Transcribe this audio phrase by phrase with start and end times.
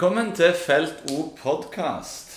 [0.00, 2.30] Velkommen til Felt O podkast.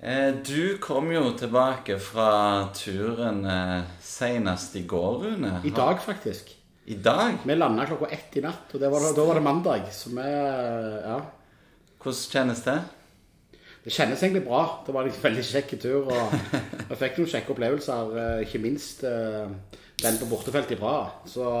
[0.00, 5.50] Eh, du kom jo tilbake fra turen eh, senest i går, Rune.
[5.68, 6.54] I dag, faktisk.
[6.88, 7.36] I dag?
[7.44, 9.84] Vi landa klokka ett i natt, og det var, da var det mandag.
[9.92, 11.18] Så vi Ja.
[12.00, 12.78] Hvordan kjennes det?
[13.84, 14.64] Det kjennes egentlig bra.
[14.86, 16.08] Det var en veldig kjekk tur.
[16.08, 16.32] Og
[16.88, 21.20] vi fikk noen kjekke opplevelser, eh, ikke minst den på bortefeltet i Praha.
[21.28, 21.52] Så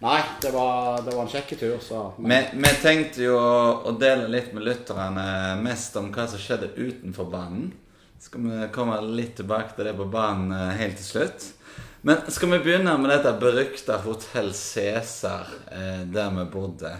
[0.00, 1.78] nei, det var, det var en kjekk tur.
[1.84, 6.72] Så Vi, vi tenkte jo å, dele litt med lytterne mest om hva som skjedde
[6.76, 7.70] utenfor banen.
[8.20, 11.46] Skal vi komme litt tilbake til det på banen eh, helt til slutt.
[12.04, 16.92] Men skal vi begynne med dette berykta Hotell Cæsar, eh, der vi bodde.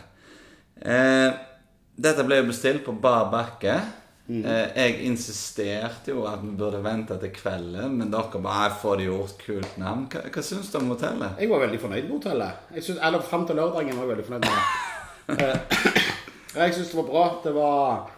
[0.80, 1.28] Eh,
[2.00, 3.76] dette ble jo bestilt på bar bakke.
[4.30, 8.94] Eh, jeg insisterte jo at vi burde vente til kvelden, men dere bare «Nei, få
[9.00, 9.40] det gjort.
[9.42, 10.06] Kult navn.
[10.12, 11.40] Hva, hva syns du om hotellet?
[11.40, 12.70] Jeg var veldig fornøyd med hotellet.
[12.76, 14.70] Jeg synes, eller Fram til lørdagen var jeg veldig fornøyd med det.
[15.30, 15.58] Eh,
[16.56, 17.24] Jeg syns det var bra.
[17.44, 18.08] Det var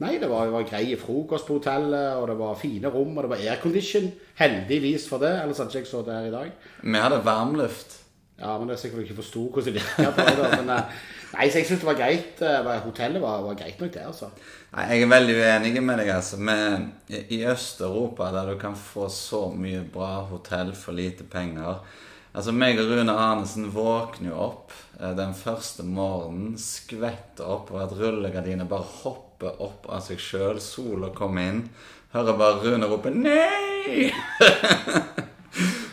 [0.00, 3.26] Nei, det var, det var grei frokost på hotellet, og det var fine rom, og
[3.26, 4.06] det var aircondition.
[4.38, 6.54] Heldigvis for det, ellers hadde ikke jeg det her i dag.
[6.80, 7.98] Vi hadde varmluft.
[8.40, 10.50] Ja, men det er sikkert ikke forsto hvordan det virka på det.
[10.62, 11.00] Men eh,
[11.34, 12.42] nei, så jeg syns det var greit.
[12.42, 14.30] eh, Hotellet var, var greit nok, det, altså.
[14.72, 16.12] Nei, Jeg er veldig uenig med deg.
[16.14, 16.38] altså.
[16.40, 21.82] Men I Øst-Europa, der du kan få så mye bra hotell for lite penger
[22.30, 27.80] Altså, meg og Rune Arnesen våkner jo opp eh, den første morgenen, skvetter opp, og
[27.82, 30.60] at rullegardiner bare hopper opp av seg sjøl.
[30.62, 31.64] Sola kommer inn.
[32.14, 34.12] Hører bare Rune rope 'nei'!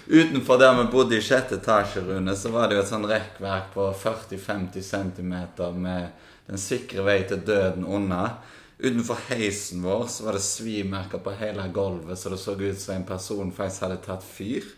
[0.07, 3.73] Utenfor der vi bodde i sjette etasje, Rune, så var det jo et sånn rekkverk
[3.73, 5.33] på 40-50 cm
[5.75, 6.13] med
[6.47, 8.37] den sikre vei til døden unna.
[8.79, 12.95] Utenfor heisen vår så var det svimerker på hele gulvet, så det så ut som
[12.95, 14.69] en person faktisk hadde tatt fyr.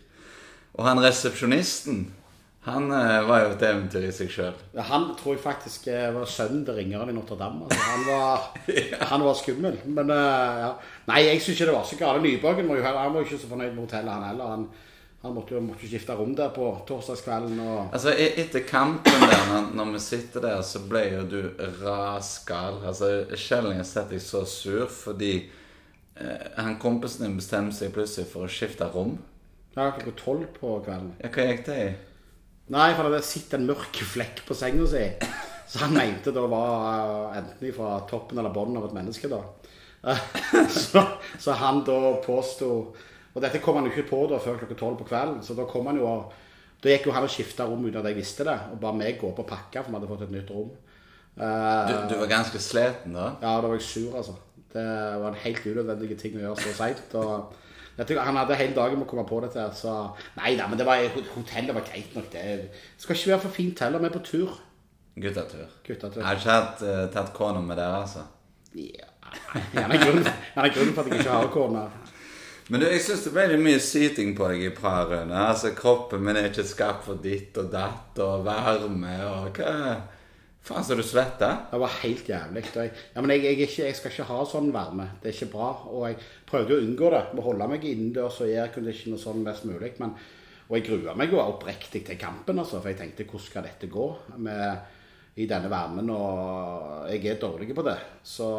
[0.74, 2.08] Og han resepsjonisten,
[2.66, 4.56] han eh, var jo et eventyr i seg sjøl.
[4.74, 7.70] Ja, Han tror jeg faktisk eh, var sønnen til ringeren i Notre-Dame.
[7.70, 8.50] Altså, han, var,
[9.14, 9.78] han var skummel.
[9.86, 10.74] Men eh, ja.
[11.08, 12.22] Nei, jeg syns ikke det var så galt.
[12.26, 14.56] Nyborgen var jo, han var jo ikke så fornøyd med hotellet, han heller.
[14.56, 14.68] Han,
[15.20, 17.58] han måtte jo måtte skifte rom der på torsdagskvelden.
[17.60, 17.80] Og...
[17.92, 21.40] Altså, e- Etter kampen der, når, når vi sitter der, så ble jo du
[21.82, 22.78] raskal.
[22.88, 25.34] Altså, Sjelden jeg sett deg så sur fordi
[26.16, 29.18] eh, han kompisen din bestemte seg plutselig for å skifte rom.
[29.76, 31.12] Ja, klokka tolv på kvelden.
[31.20, 31.90] Ja, Hva gikk det i?
[32.70, 35.04] Nei, for det sitter en mørk flekk på senga si.
[35.70, 39.44] Så han mente det var eh, enten fra toppen eller bunnen av et menneske, da.
[40.72, 41.02] Så,
[41.36, 42.70] så han da påsto
[43.34, 45.64] Og dette kom han jo ikke på da før klokka tolv på kvelden, så da
[45.70, 46.32] kom han jo og
[46.80, 49.18] Da gikk jo han og skifta rom uten at jeg visste det, og ba meg
[49.20, 50.70] gå opp og pakke, for vi hadde fått et nytt rom.
[51.36, 53.26] Eh, Du, du var ganske sliten da?
[53.42, 54.32] ja, da var jeg sur, altså.
[54.72, 54.84] Det
[55.20, 57.12] var en helt unødvendig ting å gjøre så seint.
[57.12, 59.92] Han hadde hele dagen med å komme på dette, så
[60.38, 61.02] Nei da, men det var,
[61.34, 62.70] hotellet var greit nok, det.
[62.96, 64.00] Skal ikke være for fint heller.
[64.00, 64.54] Vi er på tur.
[65.20, 65.66] Guttatur.
[65.84, 66.22] Guttatur.
[66.22, 68.24] Jeg har ikke hatt, uh, tatt kona med dere, altså.
[68.72, 69.10] Ja,
[69.74, 70.24] gjerne grunnen,
[70.56, 71.84] grunnen for at jeg ikke har kone.
[72.70, 76.22] Men du, jeg syns det ble litt mye syting på deg i Praha, Altså, kroppen
[76.22, 79.76] min er ikke skapt for ditt og datt og varme og hva
[80.60, 81.54] Faen, så du svetter?
[81.70, 82.62] Det var helt jævlig.
[82.74, 85.06] Jeg, ja, men jeg, jeg, ikke, jeg skal ikke ha sånn varme.
[85.22, 85.70] Det er ikke bra.
[85.88, 86.18] Og jeg
[86.50, 87.22] prøvde å unngå det.
[87.34, 89.94] Må holde meg innendørs og i aircondition og sånn mest mulig.
[90.02, 90.12] Men,
[90.68, 93.88] og jeg grua meg jo oppriktig til kampen, altså, for jeg tenkte hvordan skal dette
[93.90, 94.06] gå
[94.44, 94.96] med,
[95.40, 96.12] i denne varmen?
[96.12, 97.96] Og jeg er dårlig på det.
[98.20, 98.50] Så,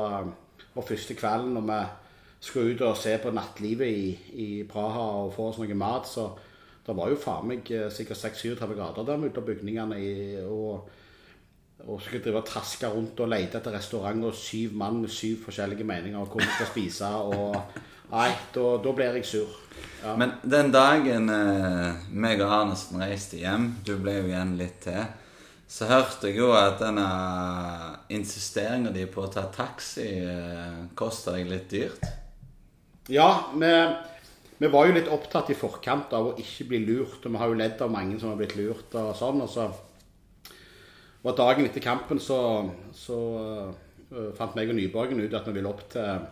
[0.73, 1.81] og første kvelden når vi
[2.41, 4.07] skulle ut og se på nattlivet i,
[4.41, 6.31] i Praha og få oss noe mat, så
[6.81, 10.01] det var jo faen meg eh, sikkert 36 grader der ute av bygningene.
[10.01, 10.89] I, og
[11.87, 15.45] og skulle drive og traske rundt og lete etter restaurant og syv mann med syv
[15.47, 17.07] forskjellige meninger om hvor vi skal spise.
[17.07, 17.55] og
[18.11, 19.51] Nei, da, da blir jeg sur.
[20.03, 20.17] Ja.
[20.19, 25.05] Men den dagen eh, meg og Arnesen reiste hjem, du ble jo igjen litt til,
[25.71, 27.05] så hørte jeg jo at denne
[28.11, 32.03] insisteringa di på å ta taxi eh, kosta deg litt dyrt.
[33.09, 33.71] Ja, vi,
[34.57, 37.23] vi var jo litt opptatt i forkant av å ikke bli lurt.
[37.25, 39.41] Og vi har jo ledd av mange som har blitt lurt og sånn.
[39.41, 39.71] og så
[41.21, 42.37] var dagen etter kampen så,
[42.97, 43.17] så
[44.09, 46.23] uh, fant meg og Nyborgen ut at vi ville opp til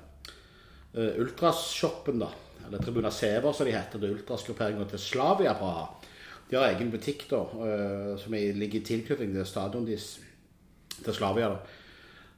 [0.96, 2.30] uh, Ultrashoppen, da.
[2.66, 4.02] Eller Tribuna Sever, som de heter.
[4.02, 5.88] Det er ultrasgrupperinga til Slavia Praha.
[6.50, 10.20] De har egen butikk da, uh, som er- ligger i tilknytning til stadion deres,
[11.04, 11.50] til Slavia.
[11.54, 11.79] da.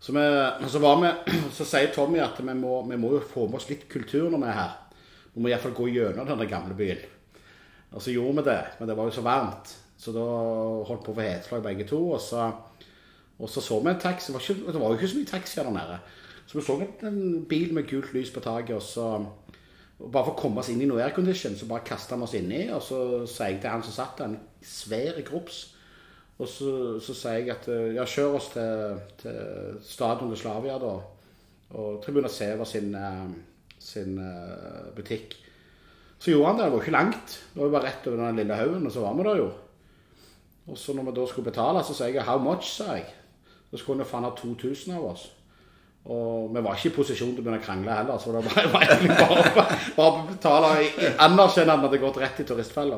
[0.01, 1.11] Så, vi, så, vi,
[1.57, 4.41] så sier Tommy at vi må, vi må jo få med oss litt kultur når
[4.41, 4.77] vi er her.
[5.35, 7.03] Vi må iallfall gå gjennom denne gamle byen.
[7.91, 9.75] Og så gjorde vi det, men det var jo så varmt.
[10.01, 10.23] Så da
[10.87, 11.99] holdt på å få heteslag begge to.
[12.15, 12.47] Og så,
[13.37, 14.31] og så så vi en taxi.
[14.31, 15.99] Det var, ikke, det var jo ikke så mye taxier der nede.
[16.49, 16.77] Så vi så
[17.07, 18.73] en, bil med gult lys på taket.
[18.79, 19.05] Og så,
[20.01, 22.63] bare for å komme oss inn i noe aircondition, så bare kasta vi oss inni.
[22.73, 25.61] Og så sa jeg til han som satt der, en svær krops.
[26.41, 26.71] Og så,
[27.03, 30.93] så sier jeg at eh, ja, kjør oss til, til stadion til Slavia, da.
[31.77, 33.27] Og Tribuna Seva sin, eh,
[33.79, 35.35] sin eh, butikk.
[36.21, 36.65] Så gjorde han det.
[36.65, 37.35] Det var ikke langt.
[37.53, 39.51] Det var bare rett over den lille haugen, og så var vi der jo.
[40.71, 43.05] Og så når vi da skulle betale, så sa jeg 'how much', sa jeg.
[43.71, 45.31] Så skulle han jo faen ha 2000 av oss.
[46.05, 48.81] Og vi var ikke i posisjon til å begynne å krangle heller, så det var,
[48.81, 52.97] egentlig bare, bare å betale i- anerkjenne at vi hadde gått rett i turistfella.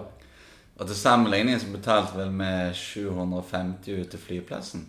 [0.79, 4.87] Og til sammenligning så betalte vel med 750 ut til flyplassen.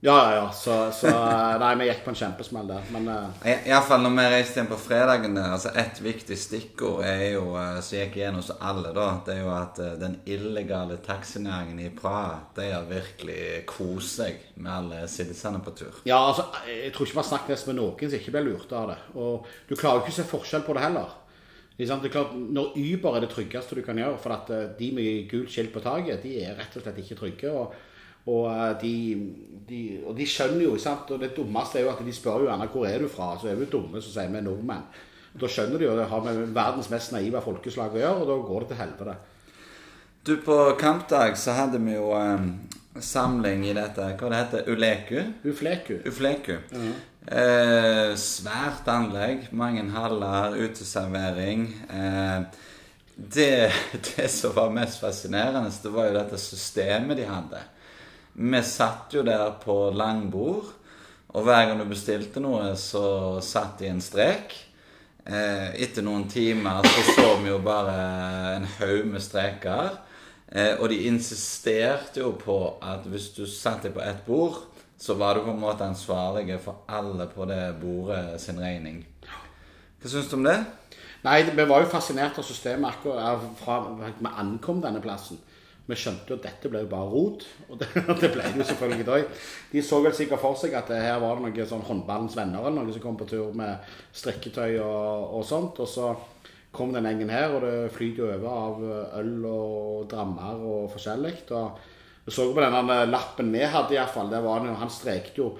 [0.00, 0.52] Ja, ja, ja.
[0.52, 1.10] Så, så
[1.58, 2.84] Nei, vi gikk på en kjempesmell der.
[2.92, 3.46] Men uh...
[3.48, 7.80] Iallfall når vi reiste hjem på fredagen der, altså Et viktig stikkord er jo, eh,
[7.82, 11.90] som gikk igjen hos alle, da, det er jo at eh, den illegale taxinæringen i
[11.96, 16.02] Praha, de har virkelig kost seg med alle siddisene på tur.
[16.06, 18.76] ja, altså, jeg tror ikke vi har snakket nesten med noen som ikke ble lurt
[18.76, 18.98] av det.
[19.16, 21.16] Og du klarer jo ikke å se forskjell på det heller.
[21.76, 24.92] Det er klart, Når Uber er det tryggeste du kan gjøre, for at eh, de
[24.96, 27.50] med gult skilt på taket, de er rett og slett ikke trygge.
[27.52, 27.74] og
[28.26, 28.94] og eh, de,
[29.68, 31.10] de, og de skjønner jo, sant?
[31.10, 33.36] og det dummeste er jo at de spør jo gjerne hvor er du fra.
[33.38, 34.88] Så er vi dumme som sier vi er nordmenn.
[35.36, 38.38] Da skjønner de jo det har med verdens mest naive folkeslag å gjøre, og da
[38.48, 39.16] går det til helvete.
[40.26, 42.50] Du, på kampdag så hadde vi jo um
[43.02, 45.18] samling i dette Hva det heter Uleku?
[45.44, 45.98] Ufleku.
[46.08, 46.56] Ufleku.
[47.26, 51.66] Eh, svært anlegg, mange haller, uteservering.
[51.90, 52.40] Eh,
[53.16, 53.72] det,
[54.16, 57.62] det som var mest fascinerende, det var jo dette systemet de hadde.
[58.36, 60.72] Vi satt jo der på langbord,
[61.36, 64.54] og hver gang du bestilte noe, så satt de en strek.
[65.26, 67.96] Eh, etter noen timer så så vi jo bare
[68.54, 69.96] en haug med streker.
[70.46, 74.62] Eh, og de insisterte jo på at hvis du satt deg på ett bord,
[74.98, 79.02] så var du på en måte ansvarlig for alle på det bordet sin regning.
[80.00, 80.56] Hva syns du om det?
[81.26, 85.40] Nei, vi var jo fascinert av systemet akkurat fra vi ankom denne plassen.
[85.86, 87.88] Vi skjønte jo at dette ble jo bare rot, og det,
[88.20, 89.18] det ble det jo selvfølgelig da.
[89.70, 92.64] De så vel sikkert for seg at det her var det noen sånn håndballens venner
[92.64, 93.84] eller noen som kom på tur med
[94.16, 95.78] strikketøy og, og sånt.
[95.82, 96.10] Og så
[96.76, 98.82] kom den gjengen her, og det flyter jo over av
[99.20, 101.36] øl og drammer og forskjellig.
[101.54, 101.78] Og
[102.26, 105.52] vi så på denne lappen vi hadde iallfall, der var han jo Han strekte jo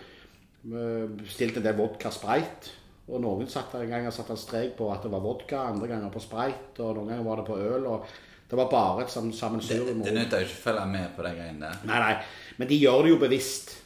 [0.66, 2.72] Bestilte en del vodka sprayt.
[3.06, 5.60] Og noen satt der en gang og satte en strek på at det var vodka,
[5.70, 7.86] andre ganger på sprayt, og noen ganger var det på øl.
[7.86, 8.08] og
[8.50, 10.02] Det var bare et sammensurium.
[10.02, 11.84] Det, det nytter jo ikke å følge med på de greiene der.
[11.86, 13.76] Nei, nei, men de gjør det jo bevisst.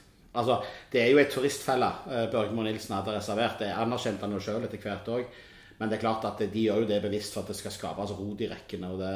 [0.40, 0.62] Altså,
[0.92, 3.58] Det er jo et turistfelle eh, Børge Nilsen hadde reservert.
[3.60, 5.38] Det anerkjente han jo sjøl etter hvert òg.
[5.80, 8.10] Men det er klart at de gjør jo det bevisst for at det skal skapes
[8.12, 8.90] rot i rekkene.
[8.92, 9.12] og det,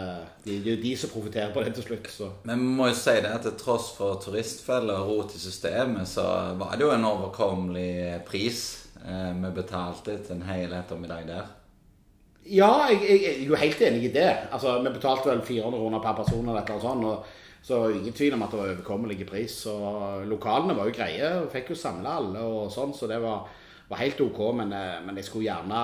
[0.47, 2.09] Det er jo de som profitterer på det til slutt.
[2.09, 2.31] så...
[2.49, 6.09] Men vi må jo si det at til tross for turistfeller og rot i systemet,
[6.09, 6.25] så
[6.57, 8.63] var det jo en overkommelig pris.
[9.05, 11.53] Eh, vi betalte til en hel ettermiddag der.
[12.49, 14.31] Ja, jeg, jeg, jeg er jo helt enig i det.
[14.53, 16.49] Altså, Vi betalte vel 400 kroner per person.
[16.49, 17.25] eller annet sånt, og
[17.65, 19.67] Så ingen tvil om at det var overkommelig pris.
[19.67, 21.31] Og Lokalene var jo greie.
[21.43, 23.49] og Fikk jo samla alle og sånn, så det var,
[23.89, 24.43] var helt OK.
[24.57, 25.81] Men, eh, men jeg skulle gjerne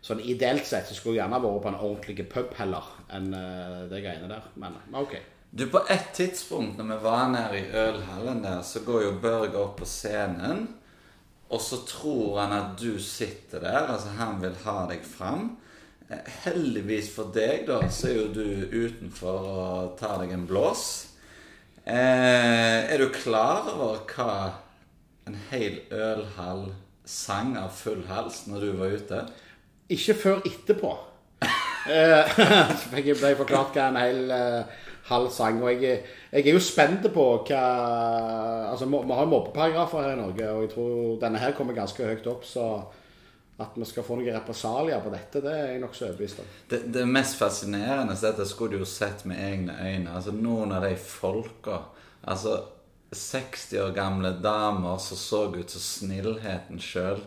[0.00, 3.84] Sånn Ideelt sett så skulle jeg gjerne vært på en ordentlig pub heller enn uh,
[3.90, 4.46] det greiene der.
[4.60, 5.18] Men OK.
[5.50, 9.58] Du, På et tidspunkt når vi var nede i ølhallen der, så går jo Børge
[9.58, 10.68] opp på scenen.
[11.50, 13.90] Og så tror han at du sitter der.
[13.90, 15.56] Altså, han vil ha deg fram.
[16.08, 20.84] Eh, Heldigvis for deg, da, så er jo du utenfor og tar deg en blås.
[21.82, 24.32] Eh, er du klar over hva
[25.26, 26.68] en hel ølhall
[27.02, 29.22] sang av full hals når du var ute?
[29.96, 30.94] Ikke før etterpå.
[31.90, 35.62] Eh, Så fikk jeg ble forklart hva en hel eh, halv sang.
[35.64, 37.62] Og jeg, jeg er jo spent på hva
[38.70, 42.28] Altså, vi har mobbeparagrafer her i Norge, og jeg tror denne her kommer ganske høyt
[42.30, 42.66] opp, så
[43.60, 46.52] at vi skal få noen represalier på dette, det er jeg nokså overbevist om.
[46.70, 50.14] Det, det mest fascinerende så jeg skulle du jo sett med egne øyne.
[50.16, 51.82] Altså Noen av de folka
[52.20, 52.58] Altså
[53.16, 57.22] 60 år gamle damer som så ut som snillheten sjøl,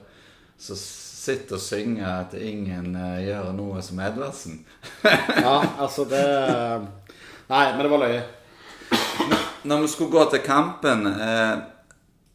[0.61, 0.77] som
[1.23, 4.59] sitter og synger at ingen eh, gjør noe som Edvardsen.
[5.03, 6.23] Ja, altså det
[7.47, 8.23] Nei, men det var løye.
[9.63, 11.55] Når vi skulle gå til kampen eh,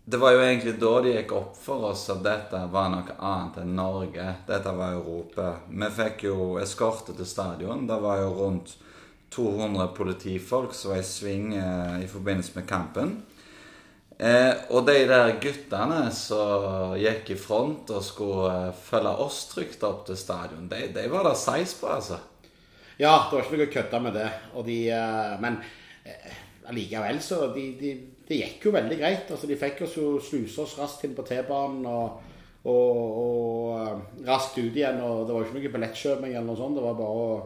[0.09, 3.59] Det var jo egentlig da det gikk opp for oss at dette var noe annet
[3.62, 4.28] enn Norge.
[4.49, 5.50] Dette var Europa.
[5.68, 7.85] Vi fikk jo eskorte til stadion.
[7.88, 8.73] Det var jo rundt
[9.35, 13.18] 200 politifolk som var i sving eh, i forbindelse med kampen.
[14.19, 19.85] Eh, og de der guttene som gikk i front og skulle eh, følge oss trygt
[19.87, 22.19] opp til stadion, de, de var det seis på, altså.
[22.99, 24.29] Ja, det var ikke noe å kødde med det.
[24.67, 25.61] De, eh, men
[26.03, 26.33] eh,
[26.73, 27.93] allikevel så de, de,
[28.29, 29.31] Det gikk jo veldig greit.
[29.31, 32.19] altså De fikk oss jo sluse oss raskt inn på T-banen og,
[32.67, 34.99] og, og eh, raskt ut igjen.
[34.99, 36.75] og Det var jo ikke noe billettkjøping eller noe sånt.
[36.75, 37.41] Det var bare å,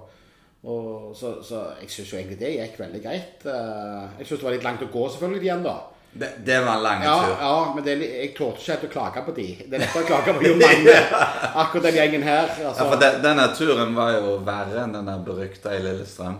[0.72, 3.44] Og så, så jeg syns jo egentlig det gikk veldig greit.
[3.44, 5.76] Jeg syns det var litt langt å gå selvfølgelig igjen, da.
[6.12, 7.36] Det, det var en lang Ja, tur.
[7.40, 9.46] ja men det jeg tålte ikke helt å klage på de.
[9.64, 10.96] Det er lettere å klage på Jon Magne,
[11.62, 12.50] akkurat den gjengen her.
[12.52, 12.84] Altså.
[12.84, 16.36] Ja, for de, Denne turen var jo verre enn den der berykta i Lillestrøm.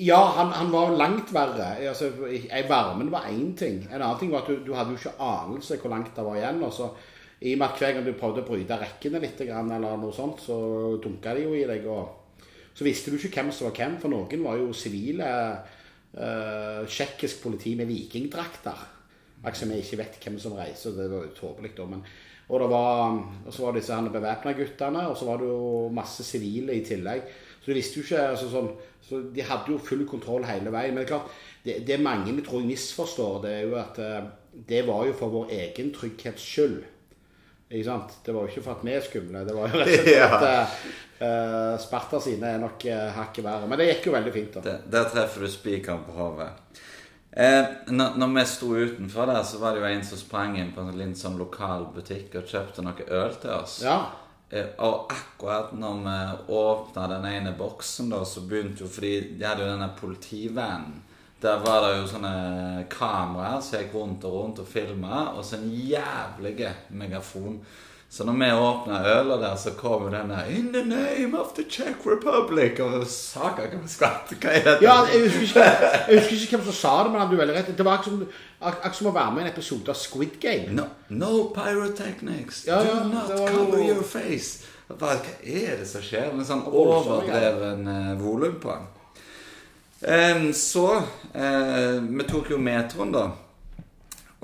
[0.00, 1.66] Ja, han, han var jo langt verre.
[1.90, 2.08] Altså,
[2.70, 3.82] varmen var én ting.
[3.90, 6.38] En annen ting var at du, du hadde jo ikke anelse hvor langt det var
[6.40, 6.62] igjen.
[6.64, 6.86] Og så,
[7.44, 10.40] I og med at hver gang du prøvde å bryte rekkene litt, eller noe sånt,
[10.46, 10.56] så
[11.02, 11.84] dunka de jo i deg.
[11.92, 12.40] Og
[12.72, 15.28] så visste du ikke hvem som var hvem, for noen var jo sivile
[16.18, 18.86] uh, politi med vikingdrakter.
[19.40, 20.96] Akkurat som jeg ikke vet hvem som reiser.
[20.96, 21.86] Det var jo tåpelig, da.
[21.88, 22.02] Men,
[22.50, 23.14] og, var,
[23.46, 26.84] og så var det disse bevæpna guttene, og så var det jo masse sivile i
[26.84, 27.22] tillegg.
[27.60, 28.70] Så du visste jo ikke altså, sånn,
[29.04, 30.94] så De hadde jo full kontroll hele veien.
[30.94, 34.30] Men det er klart, det, det mange tror jeg misforstår, det er jo at eh,
[34.68, 36.80] det var jo for vår egen trygghets skyld.
[37.70, 38.16] Ikke sant?
[38.26, 39.44] Det var jo ikke for at vi er skumle.
[39.46, 40.28] Det var jo rett og slett Ja.
[40.34, 43.68] at eh, Sparta sine er nok uh, hakket verre.
[43.70, 44.62] Men det gikk jo veldig fint, da.
[44.64, 46.48] Det, der treffer du spikeren på hodet.
[47.30, 47.62] Eh,
[47.94, 50.82] når, når vi sto utenfor der, så var det jo en som sprang inn på
[50.82, 53.76] en liten sånn lokal butikk og kjøpte noe øl til oss.
[53.86, 54.00] Ja.
[54.50, 56.16] Eh, og akkurat når vi
[56.58, 60.98] åpna den ene boksen, da, så begynte jo Fordi de hadde jo denne politivanen.
[61.40, 65.56] Der var det jo sånne kameraer som gikk rundt og rundt og filma, og så
[65.56, 67.62] en jævlig megafon.
[68.10, 71.62] Så når vi åpna ølet der, så kom jo denne 'In the name of the
[71.62, 74.32] Czech Republic' Og saka hva skvatt.
[74.40, 74.84] Hva er dette?
[74.84, 77.54] Ja, jeg husker, ikke, jeg husker ikke hvem som sa det, men han jo veldig
[77.54, 77.78] rett.
[77.78, 80.74] Det var akkurat som, å være med i en episode av Squid Game.
[80.74, 82.66] No, no pyrotechnics.
[82.66, 84.66] Ja, ja, Do not cover jo- your face.
[84.88, 86.32] Hva, hva er det som skjer?
[86.34, 88.88] Med sånn overdreven uh, volum på den.
[90.00, 90.96] Em, så
[91.34, 93.26] eh, Vi tok jo metroen, da.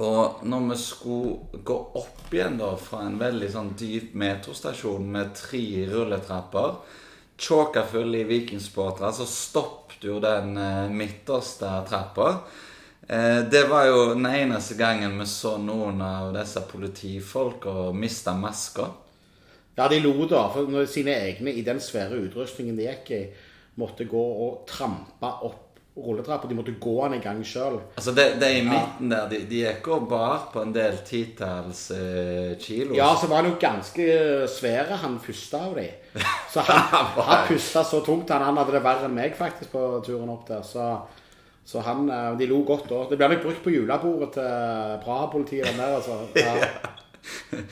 [0.05, 5.33] Og når vi skulle gå opp igjen da fra en veldig sånn dyp metrostasjon med
[5.39, 6.75] tre rulletrapper,
[7.41, 12.29] tjåka full i vikingsportere, så stoppet jo den eh, midterste trappa.
[13.09, 18.93] Eh, det var jo den eneste gangen vi så noen av disse politifolka miste maska.
[19.77, 23.25] Ja, de lo da, for sine egne i den svære utrustningen de gikk i,
[23.81, 25.63] måtte gå og trampe opp
[25.97, 26.49] rulletrappa.
[26.49, 27.79] De måtte gå den i gang sjøl.
[27.97, 31.87] Altså, det, det i midten der, de, de gikk og bar på en del titalls
[31.97, 32.97] eh, kilo.
[32.99, 34.09] Ja, så var han jo ganske
[34.53, 35.87] svære, han første av de.
[36.53, 38.31] Så han, han pusta så tungt.
[38.33, 40.63] Han, han hadde det verre enn meg faktisk på turen opp der.
[40.65, 40.87] Så,
[41.67, 43.03] så han, eh, de lo godt da.
[43.11, 45.69] Det blir nok brukt på julebordet til Praha-politiet.
[45.69, 46.21] den der, altså.
[47.57, 47.67] Ja.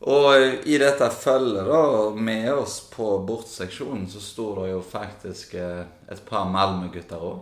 [0.00, 5.84] Og i dette følget, da, med oss på bortseksjonen, så sto det jo faktisk eh,
[6.12, 7.38] et par Malmö-gutter òg.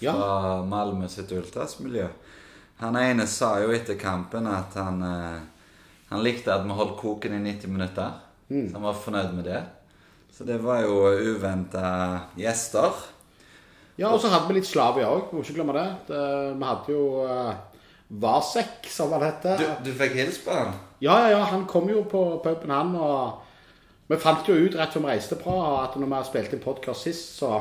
[0.00, 2.06] Fra Malmö sitt ultrasmiljø.
[2.80, 5.74] Han ene sa jo etter kampen at han, eh,
[6.10, 8.10] han likte at vi holdt koken i 90 minutter.
[8.70, 9.62] Så han var fornøyd med det.
[10.32, 12.92] Så det var jo uventa gjester.
[13.96, 15.32] ja, og så hadde vi litt Slavia òg.
[15.32, 15.86] Må ikke glemme det.
[16.08, 16.24] det.
[16.60, 17.04] Vi hadde jo
[18.08, 19.58] Vasek, som han heter.
[19.58, 20.74] Du, du fikk hilse på han?
[21.02, 22.94] Ja, ja, ja, han kom jo på puben, han.
[22.94, 26.62] Og vi fant jo ut rett før vi reiste fra at når vi spilte inn
[26.62, 27.58] podkast sist, så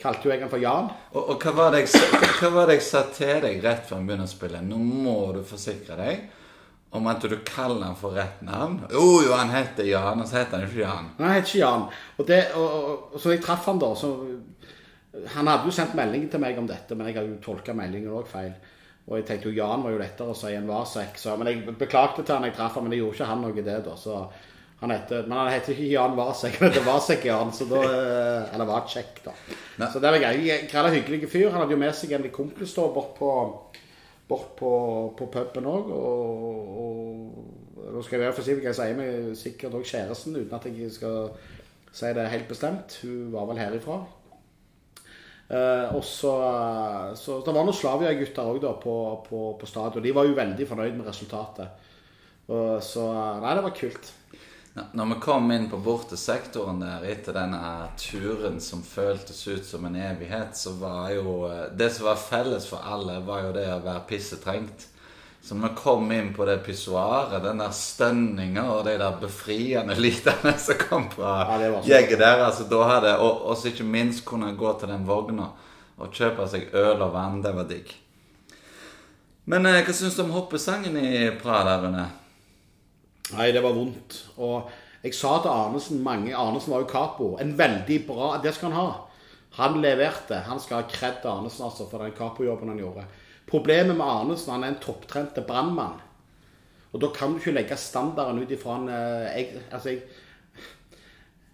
[0.00, 0.88] kalte jo jeg han for Jan.
[1.12, 2.06] Og, og hva, var det jeg,
[2.40, 4.62] hva var det jeg sa til deg rett før vi begynner å spille?
[4.64, 6.24] Nå må du forsikre deg
[6.92, 8.82] om at du kaller han for rett navn.
[8.92, 11.06] Jo, jo, han heter Jan, og så heter han ikke Jan.
[11.16, 11.86] Nei, han heter ikke Jan.
[12.16, 14.16] Og, det, og, og så jeg traff han da, så
[15.34, 18.14] Han hadde jo sendt melding til meg om dette, men jeg hadde jo tolka meldingen
[18.16, 18.54] òg feil.
[19.08, 21.76] Og jeg tenkte jo Jan var jo lettere å si enn Vasek, så Men jeg
[21.78, 23.96] beklagte til han jeg traff ham, men det gjorde ikke han noe det, da.
[23.98, 24.18] Så
[24.82, 28.54] han heter, men han heter ikke Jan Vasek, han heter Vasek Jan, så da eh,
[28.54, 29.34] Eller Vatsjek, da.
[29.90, 30.70] Så det var greit.
[30.70, 31.50] Grella hyggelig fyr.
[31.50, 33.30] Han hadde jo med seg en kompis da bort på
[34.32, 34.72] bort på,
[35.18, 35.90] på puben òg.
[35.92, 40.68] Og, og nå skal jeg være forsiktig jeg sier, med sikkert òg kjæresten, uten at
[40.70, 41.32] jeg skal
[41.92, 42.98] si det helt bestemt.
[43.02, 44.02] Hun var vel herifra.
[45.48, 46.32] Eh, og så,
[47.18, 48.96] så Det var noen Slavia-gutter òg på,
[49.28, 50.04] på, på stadion.
[50.04, 51.88] De var jo veldig fornøyd med resultatet.
[52.48, 53.06] Og, så
[53.42, 54.12] Nei, det var kult.
[54.72, 59.98] Når vi kom inn på bortesektoren der etter denne turen som føltes ut som en
[60.00, 63.82] evighet, så var jo eh, Det som var felles for alle, var jo det å
[63.84, 64.88] være pissetrengt.
[65.42, 70.52] Så vi kom inn på det pissoaret, den der stønninga og de der befriende lydene
[70.66, 74.54] som kom fra Ja, jeget der, altså da hadde Og og så ikke minst kunne
[74.56, 75.50] gå til den vogna
[75.98, 77.42] og kjøpe seg øl og vann.
[77.42, 77.90] Det var digg.
[79.50, 82.06] Men eh, hva syns du om hoppesangen i Prada, Rune?
[83.32, 84.18] Nei, det var vondt.
[84.38, 84.70] Og
[85.02, 87.32] jeg sa til Arnesen mange Arnesen var jo capo.
[87.42, 89.08] En veldig bra Det skal han ha.
[89.58, 90.38] Han leverte.
[90.46, 93.06] Han skal ha kred til Arnesen altså, for den capojobben han gjorde.
[93.52, 95.98] Problemet med Arnesen han er en topptrent brannmann.
[96.92, 100.02] Og da kan du ikke legge standarden ut ifra en eh, jeg, Altså, jeg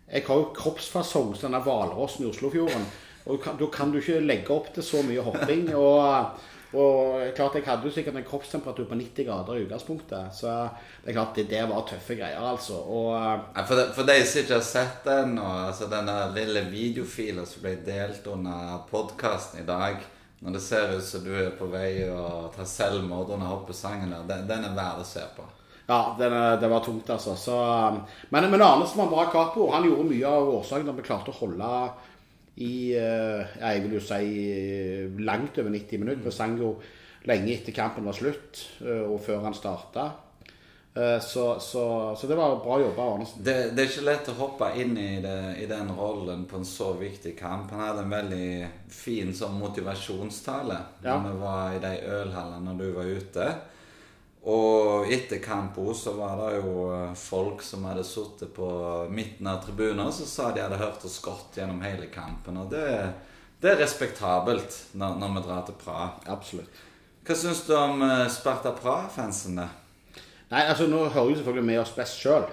[0.09, 2.87] Jeg har jo kroppsfasong som denne hvalrossen i Oslofjorden.
[3.29, 5.67] Og da kan du ikke legge opp til så mye hopping.
[5.77, 6.39] Og,
[6.73, 10.31] og klart jeg hadde jo sikkert en kroppstemperatur på 90 grader i utgangspunktet.
[10.39, 10.55] Så
[11.03, 12.79] det er klart det der var tøffe greier, altså.
[12.79, 16.65] Og ja, For, de, for de som ikke har sett den, og altså denne lille
[16.71, 20.01] videofilen som ble delt under podkasten i dag
[20.39, 24.27] Når det ser ut som du er på vei å ta selvmord under hoppesangen der,
[24.29, 25.47] den, den er verd å se på.
[25.89, 26.29] Ja, det,
[26.61, 27.33] det var tungt, altså.
[27.41, 28.03] Så, um,
[28.35, 29.71] men, men Arnesen var en bra capo.
[29.73, 31.73] Han gjorde mye av årsaken at vi klarte å holde
[32.59, 36.25] i eh, Jeg vil jo si langt over 90 minutter.
[36.27, 36.75] Vi sang jo
[37.29, 40.09] lenge etter kampen var slutt, eh, og før han starta.
[41.23, 43.43] Så, så, så det var bra jobba av Arnesen.
[43.45, 46.67] Det, det er ikke lett å hoppe inn i, det, i den rollen på en
[46.67, 47.71] så viktig kamp.
[47.71, 48.49] Han hadde en veldig
[48.91, 51.15] fin sånn motivasjonstale Ja.
[51.21, 53.47] når vi var i de ølhallene når du var ute.
[54.49, 58.69] Og etter kampen så var det jo eh, folk som hadde sittet på
[59.13, 62.57] midten av tribunen som sa de hadde hørt oss godt gjennom hele kampen.
[62.63, 62.87] Og det,
[63.61, 66.11] det er respektabelt når, når vi drar til Praha.
[66.33, 66.81] Absolutt.
[67.29, 69.61] Hva syns du om eh, Sparta Praha-fansen?
[69.63, 69.69] da?
[70.49, 72.47] Nei, altså Nå hører jo selvfølgelig vi oss best sjøl,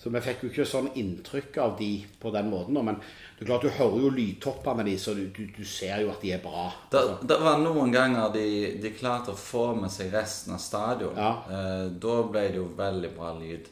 [0.00, 2.78] så vi fikk jo ikke sånn inntrykk av de på den måten.
[2.86, 2.98] Men
[3.36, 6.24] det er klart du hører jo lydtoppene de, så du, du, du ser jo at
[6.24, 6.66] de er bra.
[6.92, 8.48] Det, det var noen ganger de,
[8.82, 11.16] de klarte å få med seg resten av stadion.
[11.20, 11.32] Ja.
[11.48, 13.70] Eh, da ble det jo veldig bra lyd.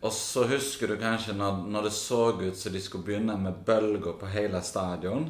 [0.00, 3.58] Og så husker du kanskje når, når det så ut som de skulle begynne med
[3.66, 5.26] bølger på hele stadion.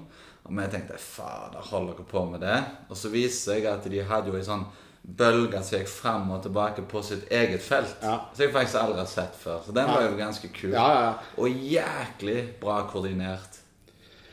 [0.47, 2.61] Og vi tenkte fader, holder dere på med det?
[2.89, 4.65] Og så viser seg at de hadde jo ei sånn
[5.03, 7.97] bølge som gikk frem og tilbake på sitt eget felt.
[8.03, 8.19] Ja.
[8.35, 9.63] Som jeg faktisk aldri har sett før.
[9.65, 10.75] Så den var jo ganske kul.
[10.75, 11.15] Ja, ja, ja.
[11.41, 13.61] Og jæklig bra koordinert.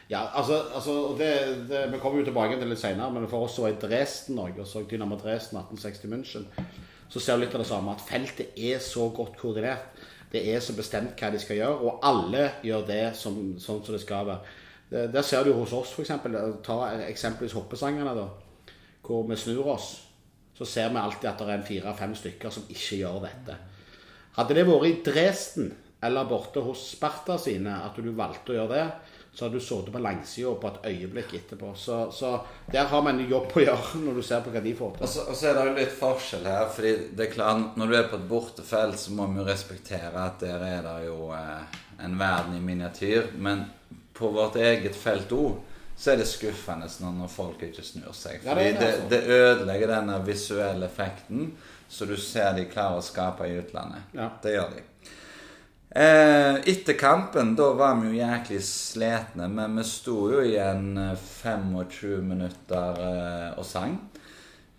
[0.09, 1.29] Ja, altså, altså det,
[1.69, 3.79] det, Vi kommer jo tilbake til det litt senere, men for oss som var i
[3.81, 6.45] Dresden Norge, og så Dynamo Dresden 1860 München,
[7.09, 7.95] så ser du litt av det samme.
[7.95, 9.91] At feltet er så godt koordinert.
[10.31, 13.95] Det er så bestemt hva de skal gjøre, og alle gjør det som, sånn som
[13.95, 14.55] det skal være.
[15.11, 16.11] Der ser du hos oss, f.eks.
[16.63, 16.77] Ta
[17.07, 18.73] eksempelvis hoppesangerne, da.
[19.03, 20.06] Hvor vi snur oss.
[20.57, 23.57] Så ser vi alltid at det er en fire-fem stykker som ikke gjør dette.
[24.37, 25.69] Hadde det vært i Dresden
[26.01, 28.87] eller borte hos Sparta sine at du valgte å gjøre det,
[29.37, 31.71] så hadde du sittet på langsida på et øyeblikk etterpå.
[31.77, 32.31] Så, så
[32.73, 34.97] der har vi en jobb å gjøre når du ser på hva de får Og
[34.97, 35.11] til.
[35.13, 36.65] så, og så er det jo litt forskjell her.
[36.73, 40.23] fordi det er klart, Når du er på et bortefelt, så må vi jo respektere
[40.25, 43.33] at der er det jo eh, en verden i miniatyr.
[43.37, 43.65] Men
[44.17, 45.66] på vårt eget felt òg
[45.97, 48.43] så er det skuffende når, folk ikke snur seg.
[48.45, 49.07] Fordi det altså.
[49.09, 51.51] det ødelegger denne visuelle effekten
[51.89, 54.11] som du ser de klarer å skape i utlandet.
[54.13, 54.29] Ja.
[54.43, 54.83] Det gjør de.
[55.97, 61.13] Eh, etter kampen, da var vi jo jæklig slitne, men vi sto jo igjen eh,
[61.15, 63.95] 25 minutter eh, og sang.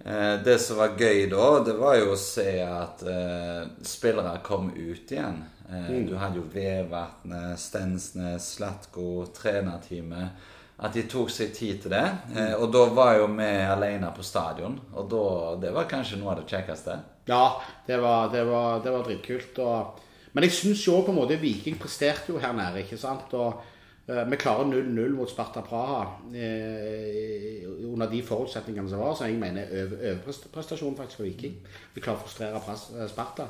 [0.04, 4.70] Eh, det som var gøy da, det var jo å se at eh, spillere kom
[4.76, 5.40] ut igjen.
[5.66, 10.46] Eh, Du hadde jo Vevatnet, Stensnes, Slatko, trenerteamet.
[10.78, 12.04] At de tok seg tid til det.
[12.38, 14.76] Eh, og da var jo vi alene på stadion.
[14.94, 15.22] Og da,
[15.64, 16.94] det var kanskje noe av det kjekkeste.
[17.26, 17.40] Ja,
[17.88, 19.58] det var, det var, det var dritkult.
[19.64, 20.04] Og,
[20.36, 23.34] men jeg syns jo på en måte Viking presterte jo her nede, ikke sant.
[23.34, 23.58] Og
[24.06, 29.38] eh, vi klarer 0-0 mot Sparta Praha eh, under de forutsetningene som var, så jeg
[29.40, 31.58] mener over- overprestasjon faktisk for Viking.
[31.96, 33.48] Vi klarer å frustrere Sparta.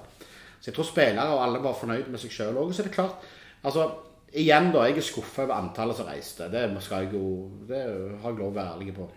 [0.58, 2.72] Så jeg tror spillere og alle var fornøyd med seg sjøl òg.
[2.74, 3.20] Så er det klart
[3.62, 3.84] altså,
[4.32, 4.84] Igjen, da.
[4.88, 6.48] Jeg er skuffa over antallet som reiste.
[6.52, 7.82] Det skal jeg jo Det
[8.22, 9.08] har jeg lov å være ærlig på.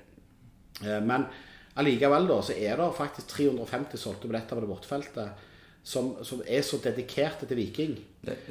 [0.86, 1.26] Eh, Men
[1.76, 5.48] allikevel da, så er det faktisk 350 solgte billetter på det bortefeltet
[5.84, 7.96] som, som er så dedikerte til Viking.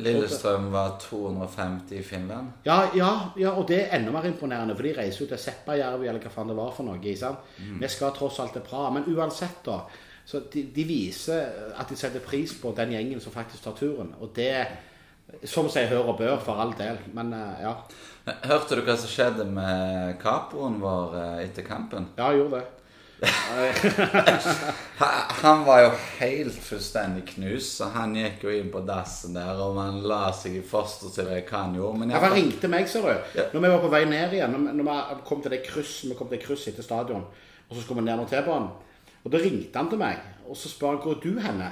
[0.03, 2.49] Lillestrøm var 250 i Finland.
[2.67, 6.09] Ja, ja, ja, og det er enda mer imponerende, for de reiser jo til Seppajärvi
[6.11, 7.17] eller hva faen det var for noe.
[7.17, 7.39] sant?
[7.81, 8.91] Vi skal tross alt til Praha.
[8.91, 9.85] Men uansett, da.
[10.27, 14.13] Så de, de viser at de setter pris på den gjengen som faktisk tar turen.
[14.21, 14.67] Og det,
[15.45, 16.99] som seg hør og bør, for all del.
[17.17, 17.77] Men eh, ja.
[18.47, 22.11] Hørte du hva som skjedde med capoen vår eh, etter kampen?
[22.19, 22.69] Ja, jeg gjorde det.
[25.43, 29.75] Han var jo helt fullstendig knust, så han gikk jo inn på dassen der, og
[29.77, 32.01] man la seg i foster til hva han gjorde.
[32.01, 32.23] Men jeg...
[32.25, 33.13] Han ringte meg, ser du.
[33.37, 33.45] Ja.
[33.53, 36.31] Når vi var på vei ned igjen, når, vi kom til det kryss, vi kom
[36.33, 37.27] til det etter stadion,
[37.69, 38.73] og så skulle vi ned mot T-banen.
[39.21, 40.17] Og da ringte han til meg,
[40.49, 41.69] og så spør han hvor er du henne?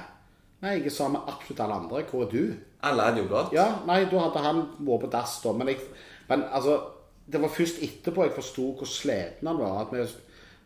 [0.59, 2.03] Nei, jeg er sammen med absolutt alle andre.
[2.09, 2.41] Hvor er du?
[2.87, 3.53] alle hadde jo gått.
[3.55, 5.53] Ja, nei, da hadde han vært på dass, da.
[5.55, 5.83] Men, jeg,
[6.29, 6.77] men altså,
[7.29, 9.81] det var først etterpå jeg forsto hvor sliten han var.
[9.83, 10.05] At vi,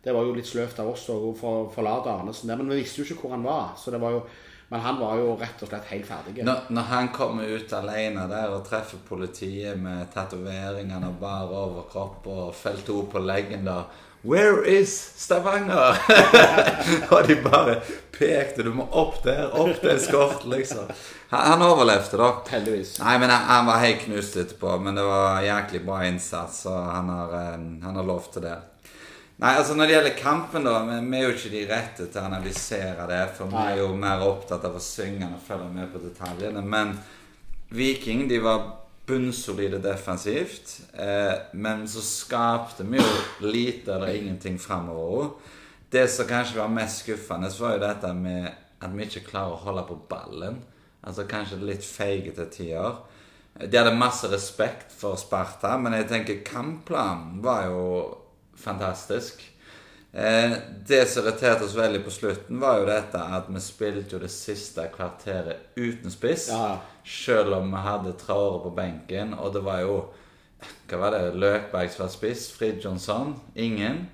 [0.04, 3.02] det var jo litt sløvt av oss å for, forlate Arnesen der, men vi visste
[3.02, 3.74] jo ikke hvor han var.
[3.80, 4.22] Så det var jo,
[4.68, 6.44] men han var jo rett og slett helt ferdig.
[6.46, 12.26] Når, når han kommer ut alene der og treffer politiet med tatoveringene og bar overkropp
[12.32, 13.84] og felt ord på leggen da
[14.24, 15.98] Where is Stavanger?
[17.12, 17.74] og de bare
[18.14, 18.64] pekte.
[18.64, 20.88] Du må opp der, opp til eskort, liksom.
[21.28, 22.30] Han, han overlevde, da.
[22.48, 22.94] Heldigvis.
[23.02, 24.78] Nei, men han, han var helt knust etterpå.
[24.80, 28.56] Men det var jæklig bra innsats, og han har, eh, han har lov til det.
[29.42, 32.28] Nei, altså Når det gjelder kampen, da Vi, er jo ikke de rette til å
[32.28, 33.24] analysere det.
[33.34, 36.62] For vi er jo mer opptatt av å synge og følge med på detaljene.
[36.62, 36.94] Men
[37.74, 38.68] Viking de var
[39.06, 40.78] bunnsolide defensivt.
[40.94, 45.34] Eh, men så skapte vi jo lite eller ingenting framover.
[45.90, 48.46] Det som kanskje var mest skuffende, var jo dette med
[48.80, 50.62] at vi ikke klarer å holde på ballen.
[51.04, 53.02] Altså kanskje litt feige til tider.
[53.54, 57.82] De hadde masse respekt for Sparta, men jeg tenker kampplanen var jo
[58.56, 59.42] fantastisk.
[60.14, 60.52] Eh,
[60.86, 64.30] det som irriterte oss veldig på slutten, var jo dette at vi spilte jo det
[64.30, 66.50] siste kvarteret uten spiss.
[66.52, 66.76] Ja.
[67.02, 70.04] Selv om vi hadde Traore på benken, og det var jo
[70.88, 71.34] Hva var det?
[71.36, 72.46] Løkberg som var spiss?
[72.56, 73.34] Fridtjonsson?
[73.54, 74.06] Ingen?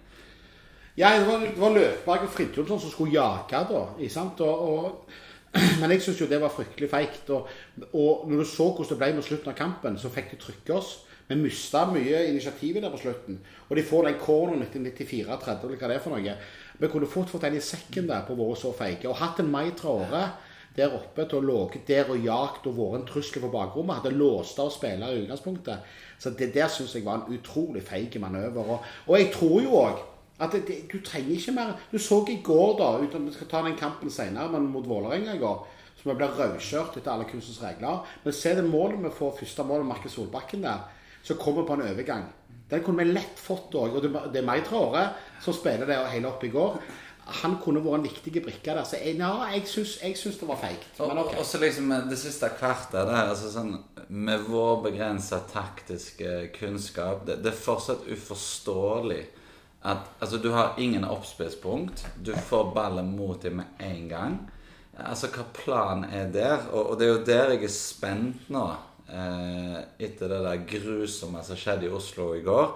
[0.97, 3.83] Ja, det var, det var Løkberg og Fridtjonsson som skulle jage, da.
[4.01, 4.41] Ikke sant?
[4.41, 5.05] Og, og,
[5.81, 7.31] men jeg syns jo det var fryktelig feigt.
[7.31, 7.47] Og,
[7.93, 10.75] og når du så hvordan det ble med slutten av kampen, så fikk de trykke
[10.81, 10.97] oss.
[11.31, 13.37] Vi mista mye initiativet der på slutten.
[13.69, 16.33] Og de får den corneren etter 94-30, eller hva det er for noe.
[16.81, 19.07] Vi kunne fort fått den i sekken der på våre så feige.
[19.07, 20.25] Og hatt en Mai Traore
[20.75, 24.01] der oppe til å ligge der og jakte og vært en trussel for bakrommet.
[24.01, 25.87] Hadde låst av spillere i utgangspunktet.
[26.19, 28.67] Så det der syns jeg var en utrolig feig manøver.
[28.67, 30.05] Og, og jeg tror jo òg
[30.41, 33.51] at det, det, du trenger ikke mer Du så i går, da, uten vi skal
[33.51, 35.67] ta den kampen senere, men mot Vålerenga i går,
[36.01, 38.07] som vi ble rødkjørt etter alle kunstens regler.
[38.25, 40.89] Men se det målet vi får, første målet, Markus Solbakken der,
[41.23, 42.29] som kommer på en overgang.
[42.71, 43.97] Den kunne vi lett fått òg.
[43.99, 45.09] Og det, er meg, Traore,
[45.43, 46.77] som spiller det hele opp i går.
[47.43, 48.87] Han kunne vært en viktig brikke der.
[48.87, 50.87] Så jeg, ja, jeg syns, det var feigt.
[50.99, 51.35] Men ok.
[51.39, 53.77] og så liksom det siste kvartet der, altså sånn
[54.11, 59.21] Med vår begrensa taktiske kunnskap det, det er fortsatt uforståelig
[59.87, 62.07] at Altså, du har ingen oppspillspunkt.
[62.23, 64.35] Du får ballen mot dem med en gang.
[64.99, 66.67] Altså, hva planen er der?
[66.73, 71.43] Og, og det er jo der jeg er spent nå, eh, etter det der grusomme
[71.45, 72.73] som skjedde i Oslo i går.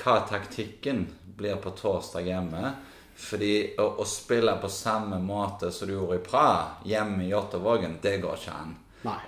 [0.00, 2.72] Hva taktikken blir på torsdag hjemme.
[3.20, 7.98] Fordi å, å spille på samme måte som du gjorde i Praha, hjemme i Jåttåvågen,
[8.02, 8.78] det går ikke an.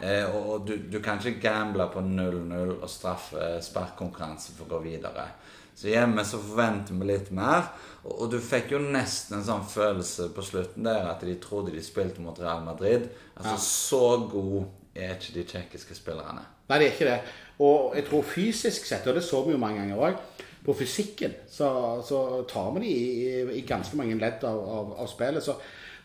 [0.01, 4.75] Eh, og og du, du kan ikke gamble på 0-0 og straffe sparkkonkurranse for å
[4.75, 5.27] gå videre.
[5.75, 7.71] Så hjemme så forventer vi litt mer.
[8.03, 11.73] Og, og du fikk jo nesten en sånn følelse på slutten der at de trodde
[11.73, 13.09] de spilte mot Real Madrid.
[13.37, 16.45] Altså Så god er ikke de tsjekkiske spillerne.
[16.69, 17.19] Nei, det er ikke det.
[17.65, 20.19] Og jeg tror fysisk sett, og det så vi jo mange ganger òg,
[20.63, 21.69] på fysikken så,
[22.07, 22.19] så
[22.51, 25.43] tar vi de i, i ganske mange ledd av, av, av spillet.
[25.43, 25.57] Så,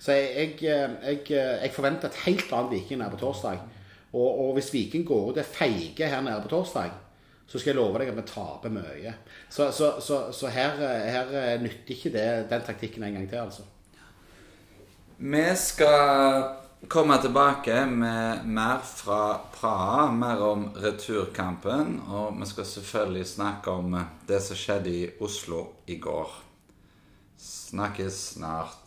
[0.02, 3.62] så jeg, jeg, jeg forventer et helt annet Viking her på torsdag.
[4.14, 6.96] Og, og hvis Viking går ut er feige her nede på torsdag,
[7.48, 9.14] så skal jeg love deg at vi taper mye.
[9.50, 13.68] Så, så, så, så her, her nytter ikke det, den taktikken en gang til, altså.
[15.18, 16.44] Vi skal
[16.86, 22.00] komme tilbake med mer fra Praha, mer om returkampen.
[22.08, 26.32] Og vi skal selvfølgelig snakke om det som skjedde i Oslo i går.
[27.38, 28.87] Snakkes snart.